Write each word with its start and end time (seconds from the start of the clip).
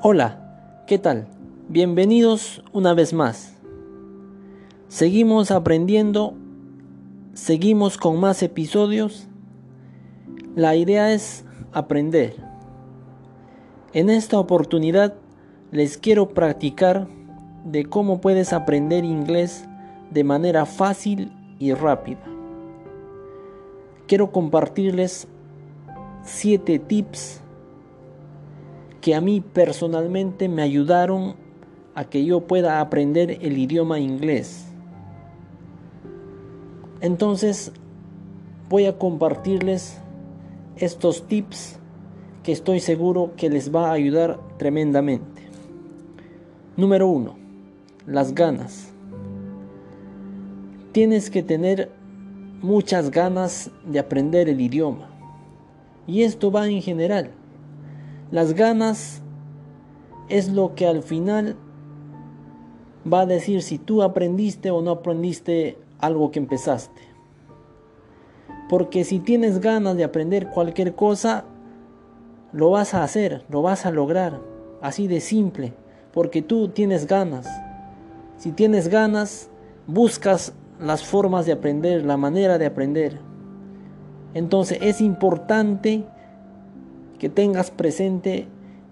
Hola, 0.00 0.84
¿qué 0.86 0.96
tal? 0.96 1.26
Bienvenidos 1.68 2.62
una 2.72 2.94
vez 2.94 3.12
más. 3.12 3.56
Seguimos 4.86 5.50
aprendiendo, 5.50 6.34
seguimos 7.34 7.98
con 7.98 8.20
más 8.20 8.44
episodios. 8.44 9.26
La 10.54 10.76
idea 10.76 11.12
es 11.12 11.44
aprender. 11.72 12.36
En 13.92 14.08
esta 14.08 14.38
oportunidad 14.38 15.14
les 15.72 15.98
quiero 15.98 16.28
practicar 16.28 17.08
de 17.64 17.84
cómo 17.84 18.20
puedes 18.20 18.52
aprender 18.52 19.04
inglés 19.04 19.66
de 20.12 20.22
manera 20.22 20.64
fácil 20.64 21.32
y 21.58 21.72
rápida. 21.74 22.22
Quiero 24.06 24.30
compartirles 24.30 25.26
7 26.22 26.78
tips 26.78 27.42
que 29.08 29.14
a 29.14 29.22
mí 29.22 29.40
personalmente 29.40 30.50
me 30.50 30.60
ayudaron 30.60 31.34
a 31.94 32.04
que 32.04 32.26
yo 32.26 32.42
pueda 32.42 32.78
aprender 32.78 33.38
el 33.40 33.56
idioma 33.56 33.98
inglés. 33.98 34.66
Entonces 37.00 37.72
voy 38.68 38.84
a 38.84 38.98
compartirles 38.98 39.96
estos 40.76 41.26
tips 41.26 41.78
que 42.42 42.52
estoy 42.52 42.80
seguro 42.80 43.32
que 43.34 43.48
les 43.48 43.74
va 43.74 43.88
a 43.88 43.92
ayudar 43.92 44.38
tremendamente. 44.58 45.40
Número 46.76 47.08
1. 47.08 47.34
Las 48.06 48.34
ganas. 48.34 48.90
Tienes 50.92 51.30
que 51.30 51.42
tener 51.42 51.90
muchas 52.60 53.10
ganas 53.10 53.70
de 53.86 54.00
aprender 54.00 54.50
el 54.50 54.60
idioma. 54.60 55.08
Y 56.06 56.24
esto 56.24 56.52
va 56.52 56.68
en 56.68 56.82
general. 56.82 57.37
Las 58.30 58.54
ganas 58.54 59.22
es 60.28 60.50
lo 60.50 60.74
que 60.74 60.86
al 60.86 61.02
final 61.02 61.56
va 63.10 63.20
a 63.20 63.26
decir 63.26 63.62
si 63.62 63.78
tú 63.78 64.02
aprendiste 64.02 64.70
o 64.70 64.82
no 64.82 64.90
aprendiste 64.90 65.78
algo 65.98 66.30
que 66.30 66.38
empezaste. 66.38 67.00
Porque 68.68 69.04
si 69.04 69.18
tienes 69.18 69.60
ganas 69.60 69.96
de 69.96 70.04
aprender 70.04 70.50
cualquier 70.50 70.94
cosa, 70.94 71.44
lo 72.52 72.70
vas 72.70 72.92
a 72.92 73.02
hacer, 73.02 73.44
lo 73.48 73.62
vas 73.62 73.86
a 73.86 73.90
lograr. 73.90 74.40
Así 74.82 75.06
de 75.08 75.20
simple. 75.20 75.72
Porque 76.12 76.42
tú 76.42 76.68
tienes 76.68 77.06
ganas. 77.06 77.48
Si 78.36 78.52
tienes 78.52 78.88
ganas, 78.88 79.48
buscas 79.86 80.52
las 80.78 81.02
formas 81.02 81.46
de 81.46 81.52
aprender, 81.52 82.04
la 82.04 82.18
manera 82.18 82.58
de 82.58 82.66
aprender. 82.66 83.18
Entonces 84.34 84.78
es 84.82 85.00
importante 85.00 86.04
que 87.18 87.28
tengas 87.28 87.70
presente 87.70 88.46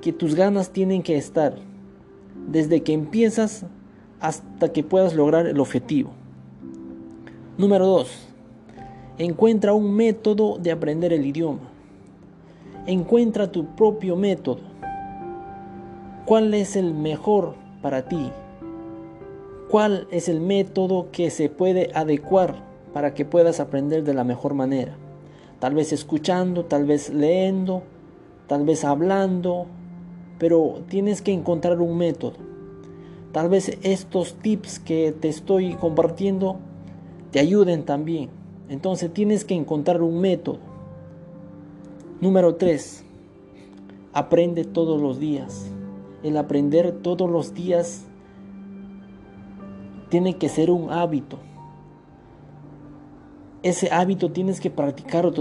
que 0.00 0.12
tus 0.12 0.34
ganas 0.34 0.70
tienen 0.70 1.02
que 1.02 1.16
estar 1.16 1.54
desde 2.48 2.82
que 2.82 2.92
empiezas 2.92 3.64
hasta 4.20 4.72
que 4.72 4.82
puedas 4.82 5.14
lograr 5.14 5.46
el 5.46 5.60
objetivo. 5.60 6.10
Número 7.56 7.86
2. 7.86 8.28
Encuentra 9.18 9.72
un 9.74 9.94
método 9.94 10.58
de 10.58 10.70
aprender 10.70 11.12
el 11.12 11.26
idioma. 11.26 11.60
Encuentra 12.86 13.50
tu 13.50 13.66
propio 13.74 14.16
método. 14.16 14.60
¿Cuál 16.24 16.54
es 16.54 16.76
el 16.76 16.94
mejor 16.94 17.54
para 17.82 18.08
ti? 18.08 18.30
¿Cuál 19.68 20.06
es 20.10 20.28
el 20.28 20.40
método 20.40 21.08
que 21.10 21.30
se 21.30 21.48
puede 21.48 21.90
adecuar 21.94 22.62
para 22.92 23.12
que 23.14 23.24
puedas 23.24 23.60
aprender 23.60 24.04
de 24.04 24.14
la 24.14 24.24
mejor 24.24 24.54
manera? 24.54 24.96
Tal 25.58 25.74
vez 25.74 25.92
escuchando, 25.92 26.64
tal 26.64 26.86
vez 26.86 27.10
leyendo, 27.10 27.82
tal 28.48 28.64
vez 28.64 28.84
hablando, 28.84 29.66
pero 30.38 30.82
tienes 30.88 31.22
que 31.22 31.32
encontrar 31.32 31.80
un 31.80 31.96
método. 31.96 32.36
Tal 33.32 33.48
vez 33.48 33.78
estos 33.82 34.34
tips 34.34 34.80
que 34.80 35.12
te 35.12 35.28
estoy 35.28 35.74
compartiendo 35.74 36.56
te 37.30 37.38
ayuden 37.38 37.84
también. 37.84 38.30
Entonces 38.68 39.12
tienes 39.12 39.44
que 39.44 39.54
encontrar 39.54 40.02
un 40.02 40.20
método. 40.20 40.58
Número 42.20 42.56
3. 42.56 43.04
Aprende 44.12 44.64
todos 44.64 45.00
los 45.00 45.20
días. 45.20 45.70
El 46.22 46.36
aprender 46.36 46.92
todos 47.02 47.30
los 47.30 47.54
días 47.54 48.06
tiene 50.08 50.36
que 50.36 50.48
ser 50.48 50.70
un 50.70 50.90
hábito. 50.90 51.38
Ese 53.62 53.90
hábito 53.90 54.32
tienes 54.32 54.60
que 54.60 54.70
practicarlo 54.70 55.32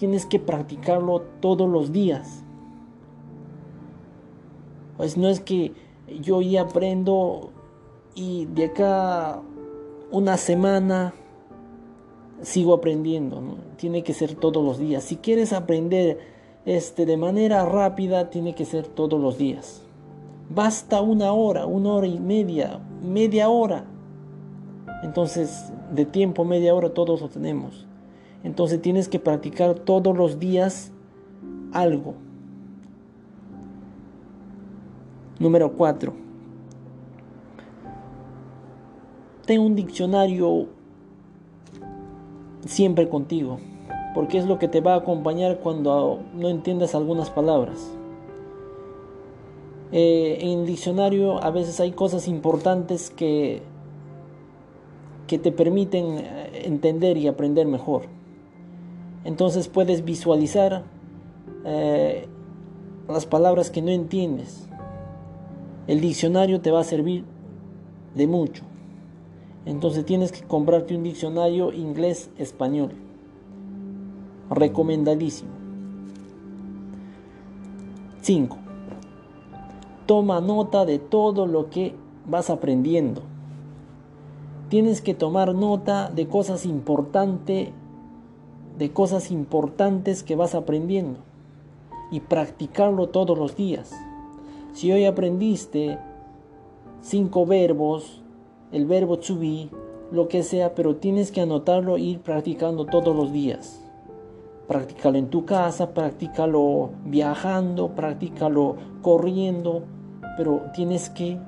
tienes 0.00 0.24
que 0.24 0.38
practicarlo 0.40 1.20
todos 1.40 1.68
los 1.68 1.92
días. 1.92 2.42
Pues 4.96 5.18
no 5.18 5.28
es 5.28 5.40
que 5.40 5.74
yo 6.22 6.40
ya 6.40 6.62
aprendo 6.62 7.50
y 8.14 8.46
de 8.46 8.64
acá 8.64 9.42
una 10.10 10.38
semana 10.38 11.12
sigo 12.40 12.72
aprendiendo, 12.72 13.42
tiene 13.76 14.02
que 14.02 14.14
ser 14.14 14.36
todos 14.36 14.64
los 14.64 14.78
días. 14.78 15.04
Si 15.04 15.16
quieres 15.16 15.52
aprender 15.52 16.18
este 16.64 17.04
de 17.04 17.18
manera 17.18 17.66
rápida, 17.66 18.30
tiene 18.30 18.54
que 18.54 18.64
ser 18.64 18.86
todos 18.86 19.20
los 19.20 19.36
días. 19.36 19.82
Basta 20.48 21.02
una 21.02 21.34
hora, 21.34 21.66
una 21.66 21.92
hora 21.92 22.06
y 22.06 22.18
media, 22.18 22.80
media 23.02 23.50
hora. 23.50 23.84
Entonces, 25.02 25.70
de 25.92 26.06
tiempo, 26.06 26.46
media 26.46 26.74
hora 26.74 26.88
todos 26.94 27.20
lo 27.20 27.28
tenemos. 27.28 27.86
Entonces 28.42 28.80
tienes 28.80 29.08
que 29.08 29.18
practicar 29.18 29.74
todos 29.74 30.16
los 30.16 30.38
días 30.38 30.92
algo. 31.72 32.14
Número 35.38 35.72
4. 35.72 36.12
Ten 39.46 39.60
un 39.60 39.74
diccionario 39.74 40.68
siempre 42.66 43.08
contigo, 43.08 43.58
porque 44.14 44.38
es 44.38 44.46
lo 44.46 44.58
que 44.58 44.68
te 44.68 44.80
va 44.80 44.94
a 44.94 44.98
acompañar 44.98 45.60
cuando 45.60 46.20
no 46.34 46.48
entiendas 46.48 46.94
algunas 46.94 47.30
palabras. 47.30 47.90
Eh, 49.92 50.38
en 50.40 50.60
el 50.60 50.66
diccionario 50.66 51.42
a 51.42 51.50
veces 51.50 51.80
hay 51.80 51.90
cosas 51.90 52.28
importantes 52.28 53.10
que, 53.10 53.62
que 55.26 55.38
te 55.38 55.50
permiten 55.50 56.24
entender 56.52 57.16
y 57.16 57.26
aprender 57.26 57.66
mejor. 57.66 58.19
Entonces 59.24 59.68
puedes 59.68 60.04
visualizar 60.04 60.84
eh, 61.64 62.26
las 63.08 63.26
palabras 63.26 63.70
que 63.70 63.82
no 63.82 63.90
entiendes. 63.90 64.68
El 65.86 66.00
diccionario 66.00 66.60
te 66.60 66.70
va 66.70 66.80
a 66.80 66.84
servir 66.84 67.24
de 68.14 68.26
mucho. 68.26 68.64
Entonces 69.66 70.04
tienes 70.04 70.32
que 70.32 70.42
comprarte 70.42 70.96
un 70.96 71.02
diccionario 71.02 71.72
inglés-español. 71.72 72.92
Recomendadísimo. 74.50 75.50
5. 78.22 78.56
Toma 80.06 80.40
nota 80.40 80.84
de 80.84 80.98
todo 80.98 81.46
lo 81.46 81.70
que 81.70 81.94
vas 82.26 82.50
aprendiendo. 82.50 83.22
Tienes 84.68 85.00
que 85.02 85.14
tomar 85.14 85.54
nota 85.54 86.10
de 86.10 86.26
cosas 86.26 86.64
importantes 86.64 87.70
de 88.80 88.90
cosas 88.90 89.30
importantes 89.30 90.22
que 90.22 90.36
vas 90.36 90.54
aprendiendo 90.54 91.18
y 92.10 92.20
practicarlo 92.20 93.10
todos 93.10 93.38
los 93.38 93.54
días. 93.54 93.92
Si 94.72 94.90
hoy 94.90 95.04
aprendiste 95.04 95.98
cinco 97.02 97.44
verbos, 97.44 98.22
el 98.72 98.86
verbo 98.86 99.18
to 99.18 99.36
be, 99.38 99.68
lo 100.10 100.28
que 100.28 100.42
sea, 100.42 100.74
pero 100.74 100.96
tienes 100.96 101.30
que 101.30 101.42
anotarlo 101.42 101.98
e 101.98 102.00
ir 102.00 102.20
practicando 102.20 102.86
todos 102.86 103.14
los 103.14 103.34
días. 103.34 103.86
Practícalo 104.66 105.18
en 105.18 105.28
tu 105.28 105.44
casa, 105.44 105.92
practícalo 105.92 106.88
viajando, 107.04 107.90
practícalo 107.90 108.76
corriendo, 109.02 109.82
pero 110.38 110.62
tienes 110.72 111.10
que 111.10 111.38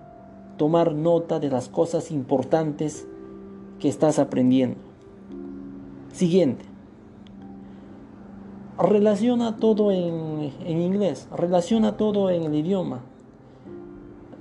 tomar 0.59 0.95
nota 0.95 1.41
de 1.41 1.49
las 1.49 1.71
cosas 1.71 2.11
importantes 2.11 3.09
que 3.79 3.89
estás 3.89 4.19
aprendiendo. 4.19 4.77
Siguiente 6.13 6.72
relaciona 8.79 9.57
todo 9.57 9.91
en, 9.91 10.53
inglés, 10.67 11.29
relaciona 11.37 11.97
todo 11.97 12.31
en 12.31 12.45
el 12.45 12.55
idioma. 12.55 13.01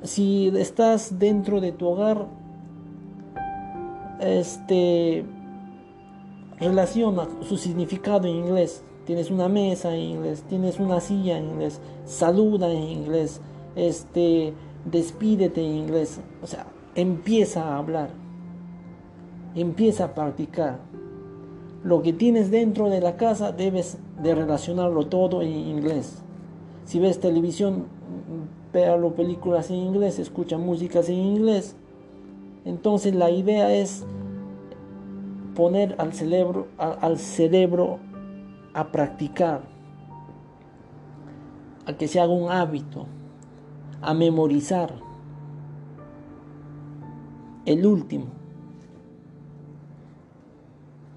Si 0.04 0.48
estás 0.56 1.20
dentro 1.20 1.62
de 1.62 1.72
tu 1.72 1.88
hogar, 1.88 2.28
este 4.20 5.26
relaciona 6.60 7.28
su 7.42 7.58
significado 7.58 8.28
en 8.28 8.36
inglés. 8.36 8.84
Tienes 9.06 9.32
una 9.32 9.50
mesa 9.50 9.96
en 9.96 10.02
inglés, 10.02 10.44
tienes 10.48 10.80
una 10.80 11.00
silla 11.02 11.38
en 11.38 11.46
inglés, 11.46 11.82
saluda 12.06 12.72
en 12.72 12.84
inglés, 12.84 13.42
este 13.76 14.54
despídete 14.86 15.64
en 15.64 15.76
inglés. 15.76 16.22
O 16.42 16.48
sea, 16.48 16.68
empieza 16.96 17.64
a 17.64 17.78
hablar. 17.78 18.10
Empieza 19.54 20.06
a 20.06 20.14
practicar 20.14 20.80
lo 21.84 22.02
que 22.02 22.14
tienes 22.14 22.52
dentro 22.52 22.90
de 22.90 23.02
la 23.02 23.18
casa 23.18 23.52
debes 23.52 23.98
de 24.22 24.36
relacionarlo 24.36 25.08
todo 25.08 25.42
en 25.42 25.50
inglés. 25.50 26.22
Si 26.86 27.00
ves 27.00 27.20
televisión, 27.20 27.86
vea 28.72 28.98
películas 29.16 29.70
en 29.72 29.78
inglés, 29.78 30.20
escucha 30.20 30.58
músicas 30.58 31.10
en 31.10 31.16
inglés. 31.16 31.76
Entonces 32.66 33.16
la 33.16 33.32
idea 33.32 33.74
es 33.74 34.06
poner 35.56 35.96
al 35.98 36.14
cerebro, 36.14 36.68
al 36.78 37.18
cerebro 37.18 38.00
a 38.74 38.92
practicar, 38.92 39.62
a 41.86 41.94
que 41.94 42.08
se 42.08 42.20
haga 42.20 42.32
un 42.32 42.52
hábito, 42.52 43.08
a 44.02 44.14
memorizar. 44.14 44.94
El 47.66 47.86
último. 47.86 48.41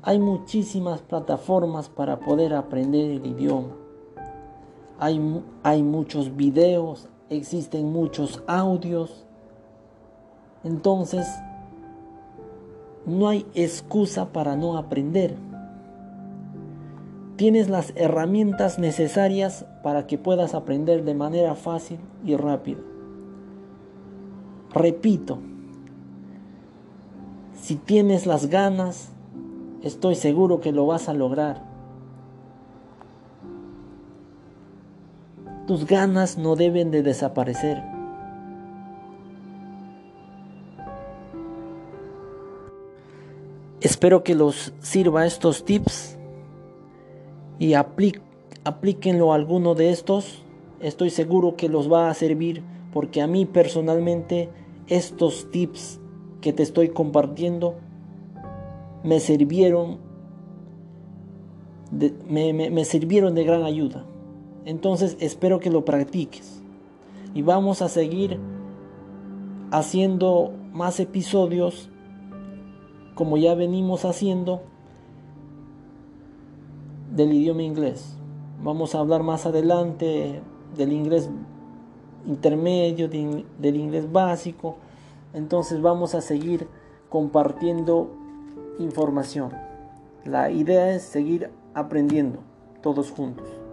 Hay 0.07 0.19
muchísimas 0.19 1.01
plataformas 1.01 1.89
para 1.89 2.21
poder 2.21 2.53
aprender 2.53 3.11
el 3.11 3.25
idioma. 3.25 3.75
Hay, 4.99 5.43
hay 5.63 5.83
muchos 5.83 6.37
videos, 6.37 7.09
existen 7.31 7.91
muchos 7.91 8.43
audios. 8.47 9.25
Entonces, 10.63 11.27
no 13.07 13.29
hay 13.29 13.47
excusa 13.55 14.27
para 14.27 14.57
no 14.57 14.77
aprender. 14.77 15.37
Tienes 17.37 17.71
las 17.71 17.95
herramientas 17.97 18.79
necesarias 18.79 19.65
para 19.83 20.07
que 20.07 20.19
puedas 20.19 20.55
aprender 20.55 21.05
de 21.05 21.15
manera 21.15 21.55
fácil 21.55 21.99
y 22.27 22.37
rápida. 22.37 22.81
Repito, 24.75 25.39
si 27.55 27.77
tienes 27.77 28.27
las 28.27 28.51
ganas, 28.51 29.14
estoy 29.85 30.15
seguro 30.15 30.61
que 30.61 30.73
lo 30.73 30.87
vas 30.87 31.09
a 31.09 31.15
lograr. 31.15 31.63
Tus 35.67 35.87
ganas 35.87 36.39
no 36.39 36.57
deben 36.57 36.91
de 36.91 37.03
desaparecer. 37.03 37.83
Espero 43.81 44.25
que 44.25 44.35
los 44.35 44.73
sirva 44.81 45.27
estos 45.27 45.67
tips 45.67 46.17
y 47.59 47.75
aplíquenlo 47.75 49.33
a 49.33 49.35
alguno 49.35 49.75
de 49.75 49.91
estos. 49.91 50.43
Estoy 50.81 51.11
seguro 51.11 51.57
que 51.57 51.69
los 51.69 51.93
va 51.93 52.09
a 52.09 52.15
servir 52.15 52.63
porque 52.93 53.21
a 53.21 53.27
mí 53.27 53.45
personalmente 53.45 54.49
estos 54.87 55.51
tips 55.51 56.01
que 56.41 56.55
te 56.55 56.63
estoy 56.63 56.89
compartiendo 56.89 57.75
me 59.05 59.21
sirvieron 59.21 59.99
me, 62.27 62.53
me 62.53 62.85
sirvieron 62.85 63.35
de 63.37 63.45
gran 63.45 63.63
ayuda. 63.63 64.05
Entonces 64.65 65.17
espero 65.21 65.61
que 65.61 65.71
lo 65.71 65.85
practiques. 65.85 66.63
Y 67.35 67.43
vamos 67.43 67.83
a 67.83 67.89
seguir 67.89 68.41
haciendo 69.71 70.53
más 70.73 70.99
episodios 71.01 71.91
como 73.15 73.37
ya 73.37 73.55
venimos 73.55 74.05
haciendo 74.05 74.63
del 77.15 77.33
idioma 77.33 77.63
inglés. 77.63 78.17
Vamos 78.63 78.95
a 78.95 79.01
hablar 79.01 79.23
más 79.23 79.47
adelante 79.47 80.43
del 80.77 80.93
inglés 80.93 81.31
intermedio, 82.27 83.09
del 83.09 83.77
inglés 83.77 84.11
básico. 84.11 84.77
Entonces 85.33 85.81
vamos 85.81 86.15
a 86.15 86.21
seguir 86.21 86.67
compartiendo 87.09 88.11
información. 88.79 89.53
La 90.25 90.51
idea 90.51 90.95
es 90.95 91.03
seguir 91.03 91.51
aprendiendo 91.75 92.41
todos 92.83 93.11
juntos. 93.11 93.64